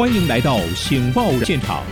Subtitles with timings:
[0.00, 1.84] 欢迎来到《醒报》现场。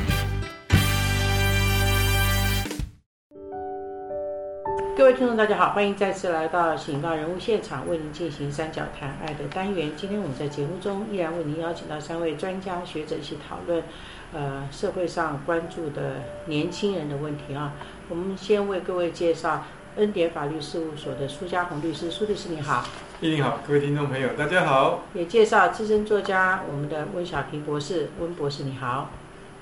[4.96, 9.92] 各位听众，大家好，欢迎再次来到《醒报》人物现场，为您进行三角谈爱的单元。
[9.94, 13.84] 今天我们在节目中依然为您邀请到三位专家学者一起讨论，
[14.32, 16.14] 呃，社会上关注的
[16.46, 17.74] 年轻人的问题啊。
[18.08, 22.88] 我们先为各位介绍恩典法律事务所的苏家红律师，苏律师你好。
[23.20, 25.00] 一定好，各位听众朋友，大家好。
[25.12, 29.10] 也介绍资深作家我们的温小平博士，温博士你好。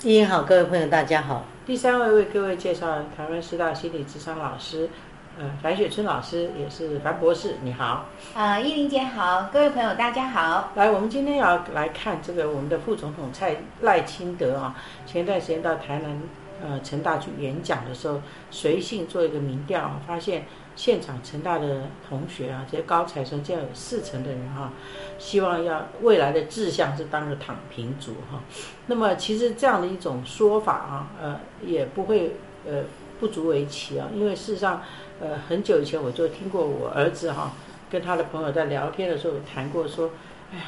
[0.02, 1.46] 一英好，各位朋友大家好。
[1.64, 4.90] 第三位为各位介绍台湾师大心理智商老师。
[5.38, 8.04] 呃，樊雪春老师也是樊博士，你好。
[8.34, 10.72] 啊，依林姐好，各位朋友大家好。
[10.74, 14.76] 来，我们今天要来看这个我们的副总统蔡赖清德啊，
[15.06, 16.20] 前段时间到台南
[16.62, 18.20] 呃成大去演讲的时候，
[18.50, 20.44] 随性做一个民调，发现
[20.76, 24.72] 现场成大的同学啊，这些高材生，竟然有四成的人哈，
[25.18, 28.40] 希望要未来的志向是当个躺平族哈。
[28.86, 32.84] 那么其实这样的一种说法啊，呃，也不会呃
[33.18, 34.82] 不足为奇啊，因为事实上。
[35.18, 37.52] 呃，很久以前我就听过我儿子哈，
[37.90, 40.10] 跟他的朋友在聊天的时候谈过说，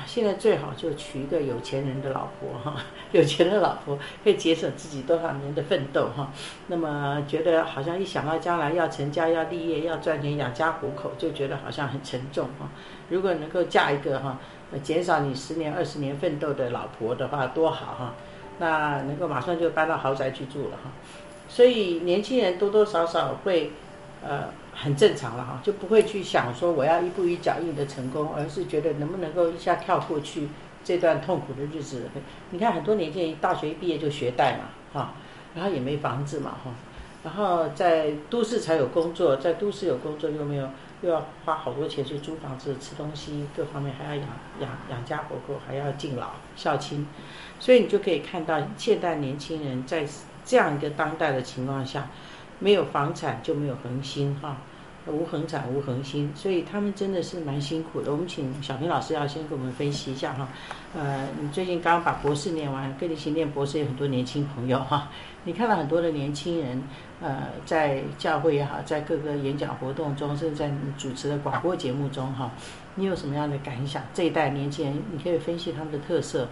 [0.07, 2.77] 现在最好就娶一个有钱人的老婆哈，
[3.13, 6.31] 有钱的老婆可以节省自己多少年的奋斗哈。
[6.67, 12.69] 那么觉得好像一想到将来要成家、要立业、要赚钱养家糊口，就觉得好像很沉重哈。
[13.09, 14.39] 如果能够嫁一个哈，
[14.83, 18.15] 减少你十年、二十年奋斗的老婆的话，多好哈。
[18.59, 20.91] 那能够马上就搬到豪宅去住了哈。
[21.49, 23.73] 所以年轻人多多少少会。
[24.21, 24.49] 呃，
[24.81, 30.49] 很正常了哈，就不会去想说我要一步一脚印的成功，而是觉得能不能够一下跳过去
[30.85, 32.05] 这段痛苦的日子。
[32.51, 35.15] 你看很多年轻人大学一毕业就学贷嘛，哈，
[35.57, 36.71] 然后也没房子嘛，哈，
[37.25, 40.69] 然后在都市才有工作，在都市有工作又没有，
[41.03, 44.29] 又要花好多钱去租房子、吃东西，各方面还要养
[44.61, 47.05] 养养家活口，还要敬老孝亲，
[47.59, 50.07] 所以你就可以看到现代年轻人在
[50.45, 52.09] 这样一个当代的情况下。
[52.59, 54.57] 没有房产就没有恒心哈，
[55.07, 58.11] 无恒产无恒心，所以他们真的是蛮辛苦的。
[58.13, 60.49] 我们请小平老师要先给我们分析一下哈。
[60.95, 65.09] 呃，你最近刚把博士念完，跟你一起念博士有很多年轻朋友哈。
[65.45, 66.83] 你看到很多的年轻人，
[67.23, 72.51] 呃，在教会也好，在各个演讲活动中，甚至在主持的广播节目中哈，
[72.97, 74.03] 你有什么样的感想？
[74.13, 76.49] 这一代年轻人，你可以分析他们的特色。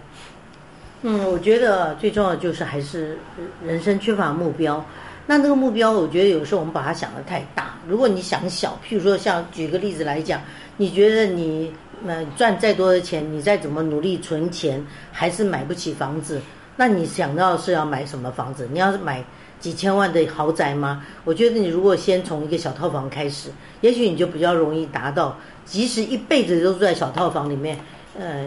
[1.03, 3.19] 嗯，我觉得最重要的就是还是
[3.63, 4.83] 人生缺乏目标。
[5.29, 7.75] 那这个目标，我觉得有时候我们把它想的太大。
[7.85, 10.41] 如果你想小，譬如说像举个例子来讲，
[10.77, 11.71] 你觉得你
[12.07, 16.41] 呃赚再多的钱，你再怎么努力存钱，还是买不起房子。
[16.77, 18.69] 那你想到是要买什么房子？
[18.71, 19.21] 你要是买
[19.59, 21.03] 几千万的豪宅吗？
[21.25, 23.49] 我觉得你如果先从一个小套房开始，
[23.81, 25.37] 也许你就比较容易达到。
[25.65, 27.77] 即使一辈子都住在小套房里面，
[28.17, 28.45] 呃，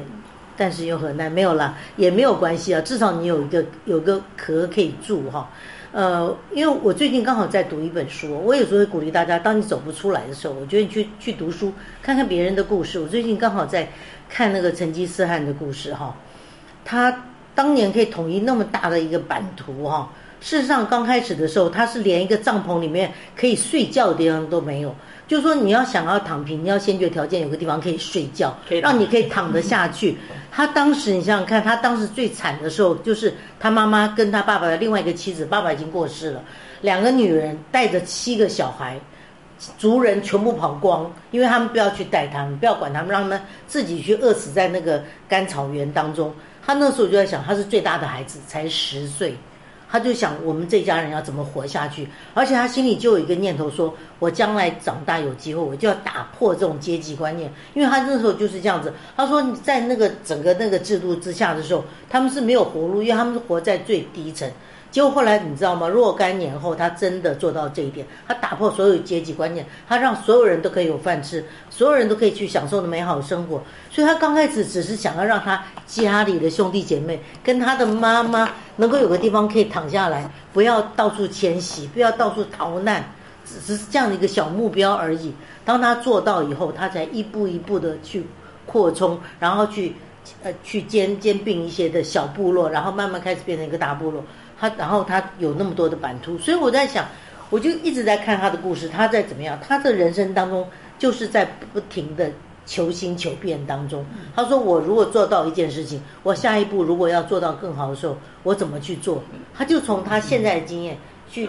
[0.57, 1.31] 但是又何难？
[1.31, 5.51] 没有了也没有关系啊，至少你有一个有个壳可以住哈。
[5.93, 13.01] 呃，因为我最近刚好在读一本书，我有时候会鼓励大家，当你走不出来的时候，我觉得你去去读书，看看别人的故事。
[13.01, 13.89] 我最近刚好在
[14.29, 16.15] 看那个成吉思汗的故事哈，
[16.85, 17.25] 他
[17.57, 24.95] 当年可以统一那么大的一个版图哈，事实上刚开始的时候，他是连一个帐篷里面可以睡觉的地方都没有。
[25.31, 28.53] 就是说，你要想要躺平，你要先决条件有个地方可以睡觉，
[28.83, 30.19] 让你可以躺得下去。
[30.51, 36.43] 他当时，你想想看，他当时最惨的时候，就是他妈妈跟他爸爸的另外一个妻子，爸爸已经过世了，
[36.81, 38.99] 两个女人带着七个小孩，
[39.79, 46.35] 族人全部跑光，因为他们不要去带他们，不要管他们，让他们自己去饿死在那个干草原当中。
[46.67, 49.37] 他那时候就在想，他是最大的孩子，才十岁。
[49.91, 57.53] 他就想我们这家人要怎么活下去，而且他心里就有一个念头，说我将来长大有机会，我就要打破这种阶级观念。
[57.75, 64.49] 因为他那时候就是这样子，他说在那个整个那个制度之下的时候，他们是没有活路，因为他们是活在最低层。
[64.91, 65.87] 结果后来你知道吗？
[65.89, 73.63] 若干年后，他真的做到这一点，他打破所有阶级观念，他让所有人都可以有饭吃，所有人都可以去享受的美好生活。
[73.89, 83.05] 所以他刚开始只是想要让他家里的兄弟姐妹跟他的妈妈能够有个地方可以躺下来，不要到处迁徙，不要到处逃难，
[83.45, 85.33] 只是这样的一个小目标而已。
[85.65, 88.27] 当他做到以后，他才一步一步的去
[88.67, 89.95] 扩充，然后去
[90.43, 94.25] 呃去兼兼并一些的小部落，然后慢慢开始变成一个大部落。
[94.61, 97.07] 他然后他有那么多的版图，所以我在想，
[97.49, 99.59] 我就一直在看他的故事，他在怎么样？
[99.67, 100.69] 他的人生当中
[100.99, 102.31] 就是在不停的
[102.67, 104.05] 求新求变当中。
[104.37, 109.23] 他说：“我如果做到一件事情，我下一步如果要做到更好的时候，我怎么去做？”
[109.57, 110.99] 他就从他现在的经验
[111.31, 111.49] 去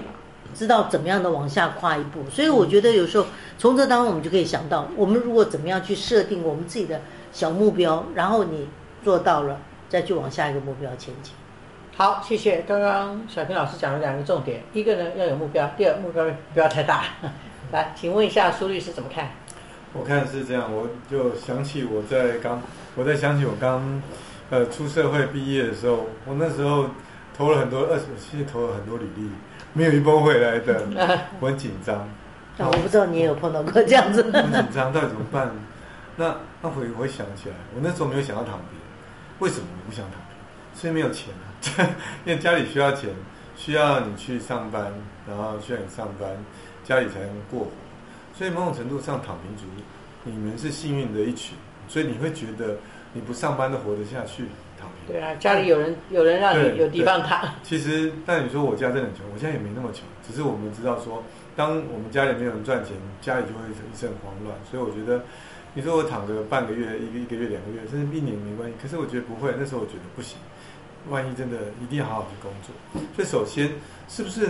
[0.56, 2.24] 知道怎么样的往下跨一步。
[2.32, 3.26] 所以我觉得有时候
[3.58, 7.02] 从这当中我们就可以想到，我们如果怎么样去设定我们自己的
[7.34, 8.70] 小目标，然后你
[9.04, 9.58] 做到了。
[9.92, 11.34] 再去往下一个目标前进。
[12.02, 12.64] 好，谢谢。
[12.68, 17.04] 刚刚小平老师讲了两个重点，一个呢要有目标，第二目标不要太大。
[17.72, 19.30] 来，请问一下苏律师怎么看？
[19.94, 22.60] 我看是这样，我就想起我在刚，
[22.96, 24.02] 我在想起我刚，
[24.50, 26.88] 呃，出社会毕业的时候，我那时候
[27.38, 29.30] 投了很多二十，其实投了很多履历，
[29.74, 30.88] 没有一封回来的，
[31.40, 32.10] 我很紧张。
[32.58, 34.24] 那我不知道你也有碰到过这样子。
[34.34, 35.52] 很紧张，到底怎么办？
[36.16, 38.80] 那那回我会想起来，我那时候没有想要躺平，
[39.38, 40.82] 为什么我不想躺平？
[40.82, 41.46] 是因为没有钱啊，
[42.26, 43.10] 因为家里需要钱，
[43.56, 44.92] 需要你去上班，
[45.28, 46.30] 然后需要你上班，
[46.84, 47.72] 家里才能过活。
[48.34, 49.66] 所以某种程度上，躺平族，
[50.24, 51.56] 你们是幸运的一群，
[51.88, 52.78] 所以你会觉得
[53.14, 54.46] 你不上班都活得下去。
[54.80, 55.14] 躺平。
[55.14, 57.54] 对啊，家里有人有人让你有地方躺。
[57.62, 61.24] 其实，但你说我家真的很穷，我现在也没那么穷，只是我们知道说，
[61.56, 64.58] 当我们家里没有人赚钱，家里就会一阵慌乱。
[64.70, 65.24] 所以我觉得，
[65.76, 68.76] 你说我躺个半个月、一个一个月、两个月，甚至一年没关系。
[68.82, 70.40] 可是我觉得不会，那时候我觉得不行。
[71.10, 73.72] 万一真的一定要好好的工作，所以首先
[74.08, 74.50] 是不是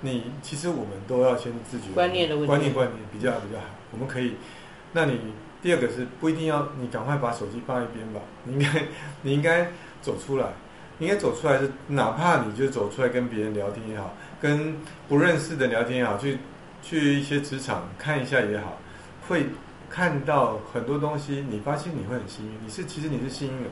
[0.00, 3.66] 你其实我们都要先自觉观念的问题，观念观念比较比较好。
[3.92, 4.34] 我们可以，
[4.92, 5.20] 那你
[5.62, 8.84] 第二个是不一定要你赶快把手机放一边吧，你应该
[9.22, 9.70] 你应该
[10.00, 10.46] 走出来，
[10.98, 14.76] 应该走出来是哪怕你就走出来跟别人聊天也好，跟
[15.08, 16.38] 不认识的聊天也好，去
[16.82, 18.78] 去一些职场看一下也好，
[19.28, 19.46] 会
[19.88, 23.70] 看到很多东西，你发现你会很幸运，你是其实你是幸运的，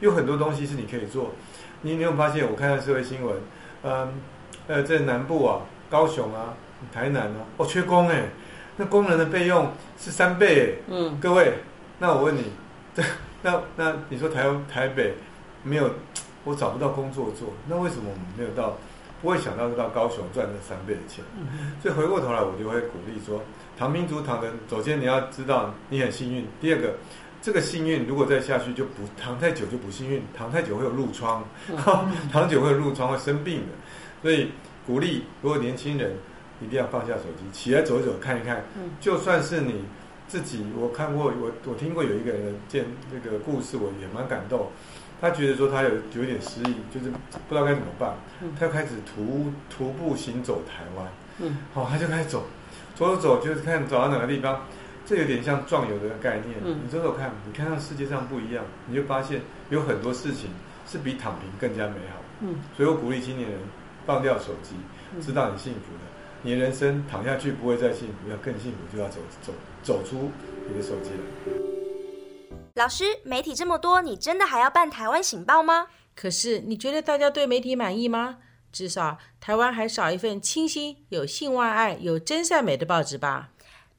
[0.00, 1.32] 有很多东西是你可以做。
[1.84, 2.50] 你有没有发现？
[2.50, 3.36] 我看到社会新闻，
[3.82, 4.08] 嗯，
[4.66, 5.60] 呃，在南部啊，
[5.90, 6.54] 高雄啊，
[6.90, 8.24] 台南啊，哦，缺工哎，
[8.78, 11.52] 那工人的费用是三倍哎，嗯，各位，
[11.98, 12.44] 那我问你，
[12.94, 13.02] 这
[13.42, 15.14] 那那你说台台北
[15.62, 15.90] 没有，
[16.44, 18.78] 我找不到工作做，那为什么我们没有到，
[19.20, 21.22] 不会想到到高雄赚这三倍的钱？
[21.82, 23.42] 所以回过头来，我就会鼓励说，
[23.76, 26.94] 唐民族唐人，首先你要知道你很幸运，第二个。
[27.44, 31.44] 这个幸运如果再下去就不躺太久就不幸运，躺太久会有褥疮，
[32.32, 33.66] 躺久会有褥疮会生病的，
[34.22, 34.52] 所以
[34.86, 36.16] 鼓励如果年轻人
[36.62, 38.64] 一定要放下手机，起来走一走看一看，
[38.98, 39.84] 就算是你
[40.26, 44.68] 自己，我看过我我听过有一个人的见那个故事，我也蛮感动，
[45.20, 47.10] 他觉得说他有有点失忆，就是
[47.46, 48.14] 不知道该怎么办，
[48.58, 51.06] 他就开始徒徒步行走台湾，
[51.74, 52.44] 好他就开始走，
[52.94, 54.62] 走走走就是看走到哪个地方。
[55.06, 60.50] 这有点像壮游的概念，你走走看，你看看世界上不一样，你就发现有很多事情
[60.86, 62.22] 是比躺平更加美好。
[62.40, 63.60] 嗯，所以我鼓励青年人
[64.06, 64.74] 放掉手机，
[65.20, 66.00] 知道你幸福的，
[66.42, 69.52] 你人生躺下去不会再幸福，要更幸福就要走走
[69.82, 70.30] 走出
[70.68, 72.56] 你的手机了。
[72.74, 75.86] 老师，媒体这么多，你真的还要办台湾醒报吗？
[76.16, 78.38] 可是你觉得大家对媒体满意吗？
[78.72, 83.50] 至少台湾还少一份清新、有性外爱、有真善美的报纸吧。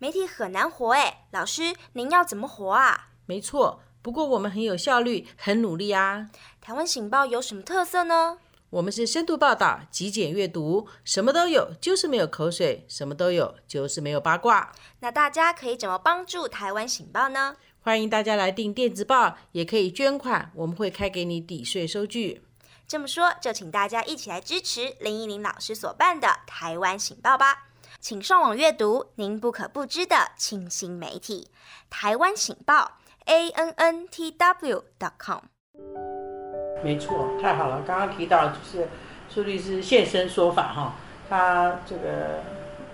[0.06, 3.08] 媒体很难活哎，老师，您要怎么活啊？
[3.26, 6.30] 没错，不过我们很有效率，很努力啊。
[6.62, 8.38] 台湾醒报有什么特色呢？
[8.70, 14.72] 我们是深度报道、极简阅读，什么都有，就是没有口水；什么都有，就是没有八卦。
[15.00, 17.56] 那大家可以怎么帮助台湾醒报呢？
[17.80, 22.44] 欢迎大家来订电子报，也可以捐款，我们会开给你抵税收据。
[22.88, 27.70] 这么说，就请大家一起来支持林依林老师所办的台湾醒报吧。
[28.08, 31.48] 请上网阅读您不可不知的清新媒体——
[31.90, 35.40] 台湾醒报 a n n t w dot com。
[36.84, 37.82] 没错，太好了！
[37.82, 38.88] 刚刚提到就是
[39.28, 40.94] 苏律师现身说法哈，
[41.28, 42.44] 他这个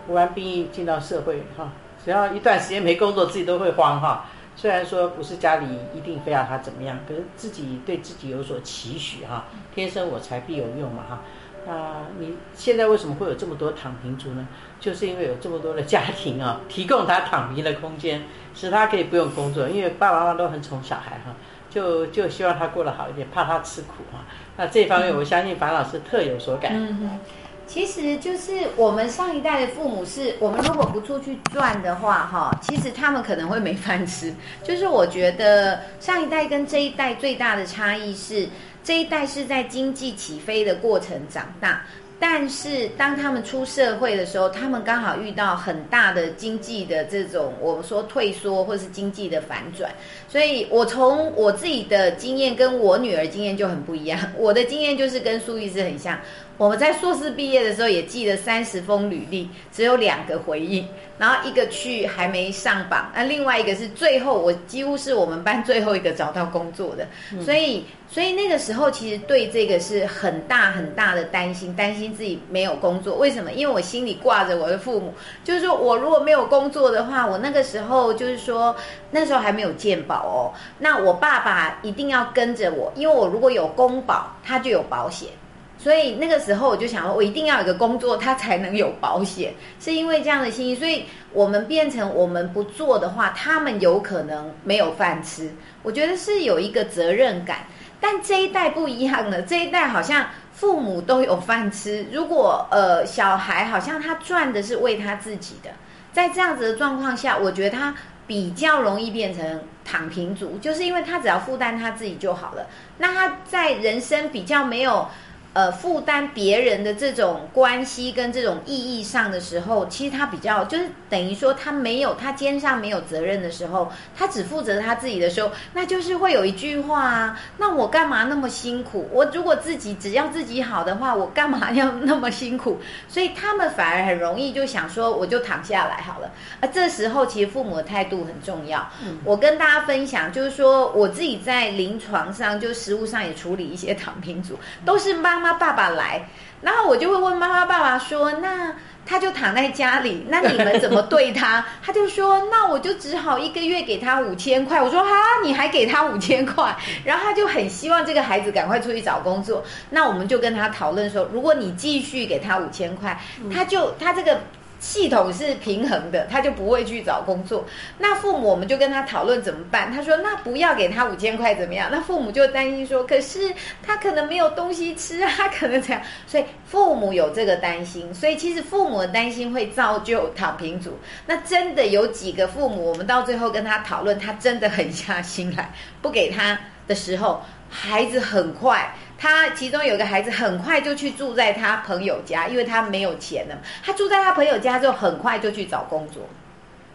[0.08, 1.74] 服完兵役进到社会哈，
[2.06, 4.28] 只要一段时间没工作，自己都会慌哈。
[4.56, 9.44] 虽然说不是家里一定非要他怎么样，可是自己对自己有所期许哈。
[9.76, 11.22] 天生我材必有用嘛哈。
[11.68, 14.48] 啊你现在为什么会有这么多躺平族呢？
[14.80, 18.24] 就是因为有这么多的家庭啊， 提供他躺平的空间，
[18.56, 21.36] 使他可以不用工作，因为爸爸妈妈都很宠小孩哈，
[21.70, 24.26] 就就希望他过得好一点，怕他吃苦哈。
[24.58, 26.72] 那这方面，我相信樊老师特有所感。
[26.74, 27.20] 嗯哼，
[27.68, 34.34] 其实就是我们上一代的父母，是我们如果不出去赚的话，哈，其实他们可能会没饭吃。
[34.64, 38.50] 就是我觉得上一代跟这一代最大的差异是。
[38.84, 41.86] 这一代是在经济起飞的过程长大，
[42.20, 49.92] 但是当他们出社会的时候，他们刚好遇到很大的经济的这种我们说退缩或是经济的反转。
[50.32, 54.18] 所以我从我自己的经验跟我女儿经验就很不一样。
[54.38, 56.18] 我的经验就是跟苏医师很像，
[56.58, 67.06] 我们在硕士毕业的时候也寄了三十封履历，只有两个回应，然后一个去还没上榜，那另外一个是最后我几乎是我们班最后一个找到工作的，
[67.44, 73.18] 所以所以那个时候其实对这个是很大很大的担心，担心自己没有工作。
[73.18, 73.52] 为什么？
[73.52, 78.74] 因为我心里挂着我的父母，就是说我如果没有工作的话，我那个时候就是说
[79.12, 85.30] 那时候还没有健保哦，那我爸爸一定要跟着我，因为我如果有公保，他就有保险。
[85.78, 89.52] 所以那个时候我就想，我一定要有个工作，他才能有保险。
[89.80, 95.52] 是因为这样的心意，所以我们变成我们不做的话，他们有可能没有饭吃。
[95.82, 97.66] 我觉得是有一个责任感，
[98.00, 99.42] 但这一代不一样了。
[99.42, 105.72] 这一代好像父母都有饭吃，如果呃小孩好像他赚的是为他自己的，
[106.14, 107.96] 在这样子的状况下，我觉得他
[108.32, 112.66] 比较容易变成躺平族，就是因为他只要负担他自己就好了。
[112.98, 115.10] 那他在人生比较没有。
[115.54, 129.10] 呃，负担别人的这种关系跟这种意义上的时候，其实他比较就是等于说他没有他肩上没有责任的时候，他只负责他自己的时候，那就是会有一句话啊，那我干嘛那么辛苦？
[129.12, 132.80] 我如果自己只要自己好的话，我干嘛要那么辛苦？
[133.10, 136.32] 所以他们反而很容易就想说，我就躺下来好了。
[136.62, 138.90] 啊，这时候其实父母的态度很重要。
[139.26, 145.41] 我跟大家分享，就是说我自己在临床上就食物上也处理一些躺平族，都是妈。
[145.42, 146.26] 妈爸爸来，
[146.62, 148.74] 然后我就会问妈妈爸爸说：“那
[149.06, 155.10] 他就躺在家里，那你们怎么对他？” 他就说：“那我就只好一个月给他五千块。”我说：“哈，
[155.44, 159.64] 你还给他五千块？”然后他就很希望这个孩子赶快出去找工作。
[159.90, 163.20] 那我们就跟他讨论说：“如果你继续给他五千块，
[163.54, 164.40] 他就他这个。”
[164.82, 167.64] 系统是平衡的，他就不会去找工作。
[168.00, 169.94] 那父母我们就跟他讨论怎么办。
[169.94, 178.12] 他说：“那不要给他五千块怎么样？”那父母就担心说：“可是他可能没有东西吃啊，可能这样。”所以父母有这个担心。
[178.12, 180.98] 所以其实父母的担心会造就躺平族。
[181.28, 185.72] 那真的有几个父母，我们到最后跟他讨论，他真的狠下心来
[186.02, 188.96] 不给他的时候，孩子很快。
[189.22, 193.56] 他其中有个孩子很快就去住在他朋友家，因为他没有钱了。
[193.86, 196.24] 他住在他朋友家之后，很快就去找工作。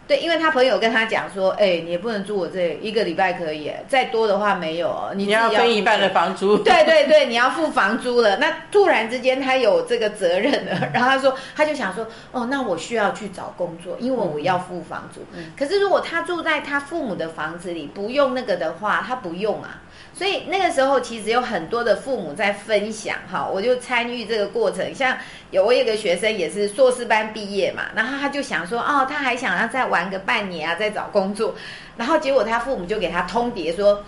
[0.09, 5.09] 对，因为他朋友跟他讲说：“哎，你也不能住我这一个礼拜可以，再多的话没有。
[5.15, 6.59] 你要分一半的房租。
[6.63, 8.37] ”对对对，你要付房租了。
[8.39, 15.21] 那突然之间他有这个责任了， 然后他说，他就想说：“哦，那我需要去找工作，因为我要付房租。
[15.57, 19.83] 可是如果他住在他父母的房子里，不用那个的话，他不用啊。”
[20.17, 24.95] 所以那个时候，其实有很多的父母在分享哈，我就参与这个过程。
[24.95, 25.15] 像
[25.51, 31.55] 有我有个学生也是硕士班毕业嘛，然后他就想说，哦，他还想要再玩个半年啊，再找工作。
[31.99, 34.03] 然后结果他父母就给他通牒说，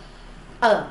[0.61, 0.83] 嗯，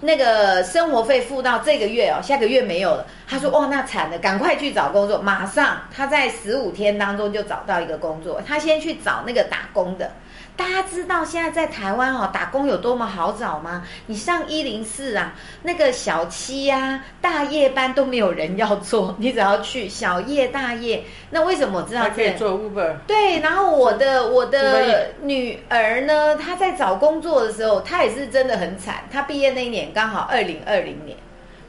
[0.00, 3.06] 那个生活费付到这个月哦，下个月没有了。
[3.28, 5.20] 他说，哦，那惨了，赶快去找工作。
[5.20, 10.10] 马上他在十五天当中就找到一个工作，他先去找那个打工的。
[10.60, 13.82] 大家知道现在在台湾哦，打工有多么好找吗？
[14.04, 21.02] 你上一零四啊，那个小七呀、大夜班都没有人要做， 你只要去小夜、大夜。
[21.30, 22.10] 那为什么我知道？
[22.14, 22.94] 可以做 Uber。
[23.06, 28.96] 对，然后我的我的女儿呢，她在找工作的时候，她也是真的很惨。
[29.10, 31.16] 她毕业那一年刚好二零二零年，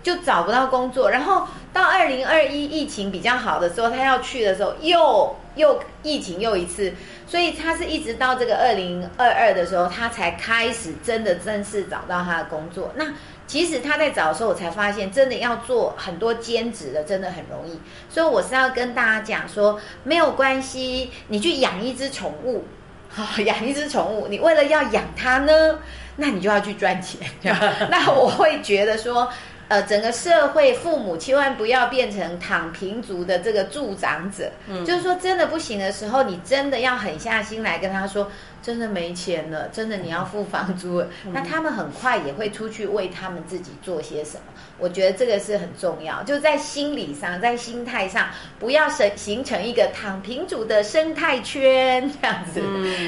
[0.04, 1.10] 就找不到工作。
[1.10, 6.94] 然后到二零二一疫情比较好的时候，他要去的时候，又又疫情又一次。
[7.28, 12.92] 所以他是一直到这个二零二二的时候，他才开始真的正式找到他的工作。
[12.96, 13.14] 那
[13.48, 17.80] 其实他在找的时候，我才发现，真的要做很多兼职的，真的很容易。
[18.10, 22.66] 所以我是要跟大家讲说，没有关系，你去养一只宠物，
[23.10, 25.80] 好 养一只宠物，你为了要养它呢，
[26.18, 27.22] 那你就要去赚钱。
[27.90, 29.32] 那我会觉得说。
[29.72, 38.30] 呃，整个社会父母千万不要变成躺平族的这个助长者，嗯就是说真的不行的时候，你真的要狠下心来跟他说，
[38.62, 44.44] 真的没钱了，真的你要付房租了，那他们很快也会出去为他们自己做些什么。
[44.78, 48.28] 我觉得这个是很重要，就在心理上，在心态上，
[48.60, 52.62] 不要形形成一个躺平族的生态圈这样子。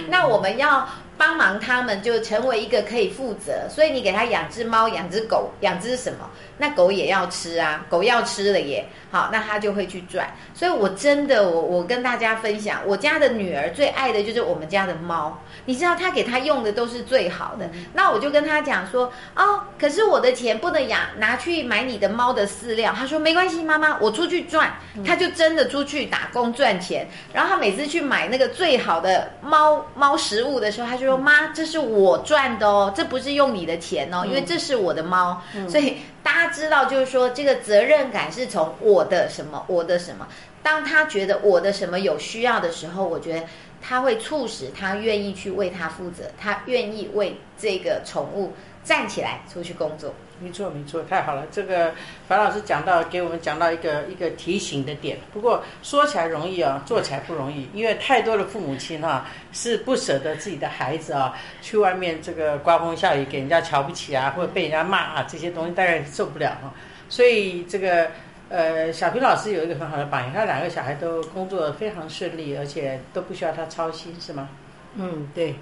[0.08, 0.88] 那我们要。
[1.18, 10.28] 帮忙他们就成为一个可以负责，所以你给他养只猫、养只狗、养只什么，那狗也要吃啊，狗要吃了耶，好，那他就会去赚。
[10.54, 15.40] 所以我真的，我我跟大家分享，我家的女儿最爱的就是我们家的猫。
[15.66, 22.94] 你知道他给他用的都是最好的，那我就跟他讲说，哦，可是我的钱不能养拿去买你的猫的饲料。
[22.98, 24.74] 他说没关系，妈妈，我出去赚。
[25.06, 31.03] 他就真的出去打工赚钱，然后他每次去买那个最好的猫猫食物的时候，他说。
[31.04, 40.28] 就说妈，这是我赚的哦，这不是用你的钱哦，因为这是我的猫，所以大家知道就是说这个责任感是从我的什么，我的什么。
[40.64, 43.46] 当他觉得我的什么有需要的时候，我觉得
[43.82, 50.14] 他会促使他愿意去为他负责，他愿意为这个宠物站起来出去工作。
[50.40, 51.46] 没错，没错，太好了。
[51.52, 51.94] 这个
[52.28, 55.18] 樊老师讲到，给我们讲到一个一个提醒的点。
[55.32, 66.74] 不过说起来容易啊，做起来不容易，因为太多的父母亲哈是不舍得自己的孩子啊去外面这个刮风下雨给人家瞧不起啊，或者被人家骂啊，这些东西大概受不了哈。
[67.08, 68.10] 所以这个
[68.50, 74.50] 呃，小平老师有一个很好的榜样，他两个小孩都工作非常顺利，而且都不需要他操心，是吗？
[74.96, 75.56] 嗯，对，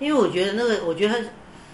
[0.00, 1.20] 因为我觉得那个，我觉得他。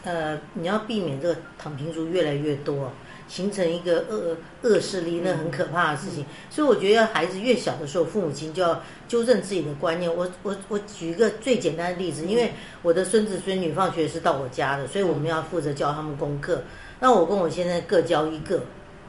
[0.04, 2.90] 呃，你要避免这个躺平族越来越多，
[3.28, 6.26] 形成一个恶恶势力，那很可怕的事情。
[6.50, 10.12] 所以我觉得孩子越小的时候，父母亲就要纠正自己的观念。
[10.12, 16.62] 我我我举一个最简单的例子，因为我的孙子孙女放学是到我家的，所以我们要负责教他们功课。
[16.98, 18.60] 那我跟我先生各教一个，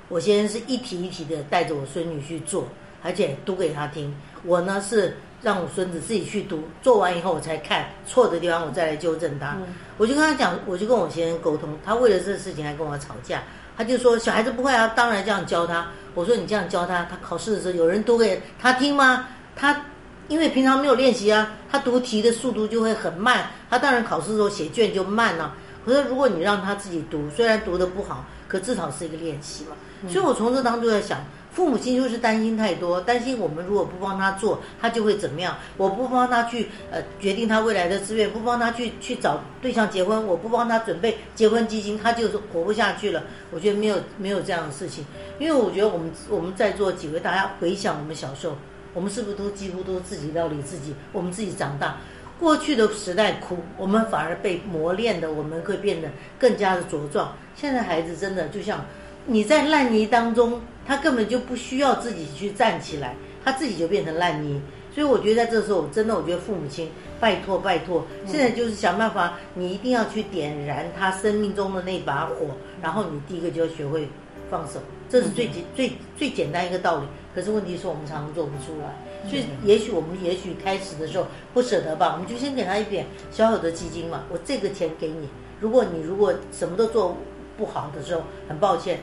[0.10, 2.68] 我先生是一题一题的带着我孙女去做，
[3.04, 4.16] 而且读给他听。
[4.44, 5.18] 我呢是。
[5.44, 9.58] 让我孙子自己去读，做完以后我才看错的地方，我再来纠正他。
[9.98, 13.44] 我就跟他讲，我就跟我先生沟通，他为了这个事情还跟我吵架。
[13.76, 15.88] 他就说小孩子不会啊，当然这样教他。
[16.14, 19.28] 我说你这样教他，他考试的时候有人读给他听吗？
[19.54, 19.86] 他
[20.30, 25.54] 因为平常没有练习啊，他读题的速度就会很慢，他当然考试的时候写卷就慢了。
[25.86, 29.76] 可是如果你让他自己读，虽然读的不好，可至少是一个练习嘛。
[30.10, 31.20] 所以我从这当中在想。
[31.54, 35.56] 父母亲就是担心太多，担心我们如果不帮他做，他就会怎么样？
[35.78, 43.22] 我不帮他去呃决定他未来的志愿，不帮他去去找对象结婚，我不帮他准备结婚基金，他就是活不下去了。
[43.52, 45.06] 我觉得没有没有这样的事情，
[45.38, 48.58] 因为我觉得我们我们在座几位，大家回想我们小时候，
[48.96, 50.96] 我们是不是都几乎都自己料理自己？
[51.12, 51.98] 我们自己长大，
[52.40, 57.36] 过去的时代苦，我们反而被磨练的，我们会变得更加的茁壮。
[57.56, 58.84] 现在孩子真的就像
[59.26, 60.62] 你在烂泥当中。
[60.86, 64.62] 他根本就不需要自己去站起来，他自己就变成烂泥。
[64.94, 72.48] 所以我觉得在这时候，真的，我觉得父母亲拜托拜托，现在就是想办法，你一定要去点燃他生命中的那把火，
[72.82, 74.10] 然后你第一个就要学会
[74.50, 77.06] 放手，这是最简最最简单一个道理。
[77.34, 85.30] 可是问题是我们常常做不出来，所以也许我们也许开始的时候不舍得吧，我们就先给他一点小小的基金嘛，我这个钱给你，
[85.62, 87.16] 如果你如果什么都做
[87.58, 89.00] 不好的时候，很抱歉。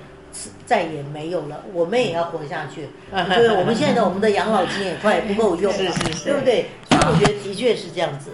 [0.64, 2.86] 再也没有了，我们也要活下去。
[3.34, 5.92] 所以我们现在我们的养老金也快不够用了，
[6.24, 6.66] 对不对？
[6.88, 8.30] 所以我觉得的确是这样子。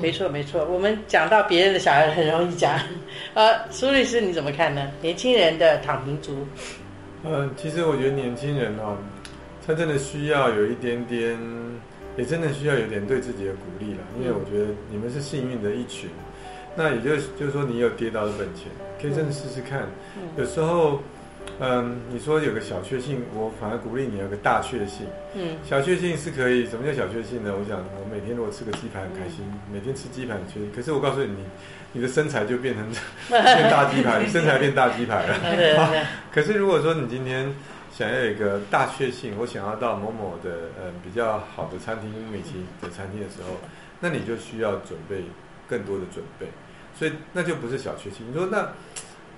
[0.00, 0.64] 没错，没错。
[0.66, 2.78] 我们讲到别人的小孩很容易讲。
[3.34, 4.88] 呃，苏律师你怎么看呢？
[5.02, 6.46] 年轻人的躺平族。
[7.24, 8.96] 嗯，其实我觉得年轻人哦，
[9.66, 11.36] 他真的需要有一点点，
[12.16, 13.98] 也真的需要有点对自己的鼓励了。
[14.16, 16.08] 因为我觉得你们是幸运的一群。
[16.76, 18.66] 那也就就是说，你有跌倒的本钱，
[19.02, 19.88] 可以真的试试看。
[20.36, 21.00] 有时候。
[21.62, 25.06] 嗯，你说有个小确幸，我反而鼓励你有个大确幸。
[25.34, 27.52] 嗯，小确幸是可以，什么叫小确幸呢？
[27.54, 30.72] 我想，我每天如果吃个鸡排很开心，每天吃鸡排很确幸。
[30.74, 31.36] 可是我告诉你，
[31.92, 32.88] 你的身材就变成
[33.28, 36.06] 变大鸡排， 身材变大鸡排了。
[36.32, 37.52] 可是如果说你今天
[37.92, 43.60] 想要有一个大确幸，我想要到某某的嗯比较好的餐厅，米其林的餐厅的时候，
[44.00, 45.24] 那你就需要准备
[45.68, 46.46] 更多的准备，
[46.98, 48.26] 所以那就不是小确幸。
[48.26, 48.66] 你说那？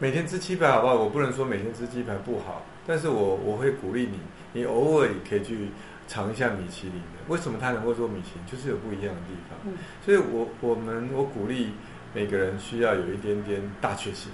[0.03, 0.95] 每天吃鸡排好不好？
[0.97, 4.19] 我不能说每天吃鸡排不好，但是我我会鼓励你，
[4.53, 5.69] 你偶尔也可以去
[6.09, 7.19] 尝一下米其林的。
[7.29, 8.45] 为什么他能够做米其林？
[8.51, 9.57] 就是有不一样的地方。
[9.65, 11.71] 嗯，所以我我们我鼓励
[12.13, 14.33] 每个人需要有一点点大确幸，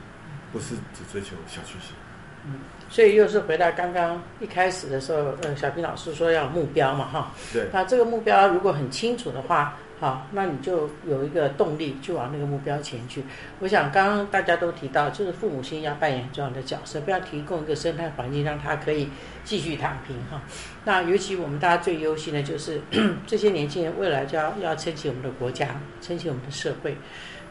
[0.54, 1.94] 不是只追求小确幸。
[2.46, 7.32] 嗯，所以又是回到刚刚一开始的时候，呃，小平老师说要目标嘛，哈。
[7.52, 7.68] 对。
[7.74, 9.76] 那这个目标如果很清楚的话。
[10.00, 13.24] 好，那你就有一个动力去往那个目标前去。
[13.58, 19.08] 我想刚刚大家都提到，就是父母亲要扮演很重要的角色，不要提供一个生态环境让他可以
[19.42, 20.40] 继续躺平哈。
[20.84, 22.80] 那尤其我们大家最忧心的就是
[23.26, 25.68] 这些年轻人未来就要要撑起我们的国家，
[26.00, 26.96] 撑起我们的社会。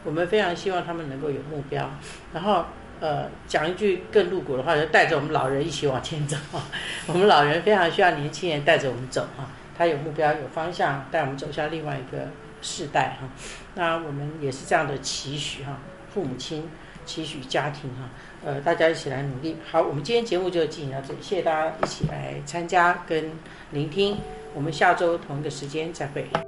[0.04, 1.90] 我们非常希望他们能够有目标，
[2.32, 2.64] 然后
[3.00, 6.62] 呃讲一句更露骨的话，就带着我们老人一起往前走哈。
[7.06, 9.44] 我们老人非常需要年轻人带着我们走哈。
[9.78, 12.26] 他有目标，有方向，带我们走向另外一个
[12.60, 13.28] 世代哈。
[13.76, 15.78] 那我们也是这样的期许哈，
[16.12, 16.68] 父母亲
[17.06, 18.10] 期许家庭哈，
[18.44, 19.56] 呃，大家一起来努力。
[19.70, 23.30] 好，我们今天节目就进行到这里，谢谢大家一起来参加跟
[23.70, 24.18] 聆听。
[24.52, 26.47] 我们下周同一个时间再会。